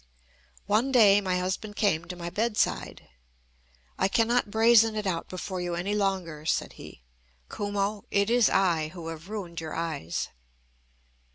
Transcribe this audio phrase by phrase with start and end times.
[0.65, 3.07] One day my husband came to my bedside.
[3.99, 7.03] "I cannot brazen it out before you any longer," said he,
[7.55, 10.29] "Kumo, it is I who have ruined your eyes."